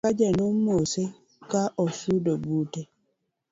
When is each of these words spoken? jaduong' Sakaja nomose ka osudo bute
jaduong' 0.03 0.09
Sakaja 0.09 0.29
nomose 0.37 1.01
ka 1.51 1.63
osudo 1.83 2.31
bute 2.43 2.81